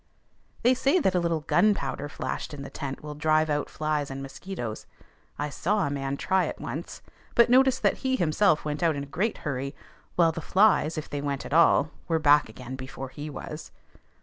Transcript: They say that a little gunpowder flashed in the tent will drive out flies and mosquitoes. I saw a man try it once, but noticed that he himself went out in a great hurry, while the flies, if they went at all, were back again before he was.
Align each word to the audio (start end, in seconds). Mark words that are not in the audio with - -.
They 0.63 0.73
say 0.73 0.97
that 0.97 1.13
a 1.13 1.19
little 1.19 1.41
gunpowder 1.41 2.09
flashed 2.09 2.55
in 2.55 2.63
the 2.63 2.71
tent 2.71 3.03
will 3.03 3.13
drive 3.13 3.51
out 3.51 3.69
flies 3.69 4.09
and 4.09 4.19
mosquitoes. 4.19 4.87
I 5.37 5.49
saw 5.51 5.85
a 5.85 5.91
man 5.91 6.17
try 6.17 6.45
it 6.45 6.59
once, 6.59 7.03
but 7.35 7.51
noticed 7.51 7.83
that 7.83 7.97
he 7.97 8.15
himself 8.15 8.65
went 8.65 8.81
out 8.81 8.95
in 8.95 9.03
a 9.03 9.05
great 9.05 9.37
hurry, 9.45 9.75
while 10.15 10.31
the 10.31 10.41
flies, 10.41 10.97
if 10.97 11.07
they 11.07 11.21
went 11.21 11.45
at 11.45 11.53
all, 11.53 11.91
were 12.07 12.17
back 12.17 12.49
again 12.49 12.75
before 12.75 13.09
he 13.09 13.29
was. 13.29 13.71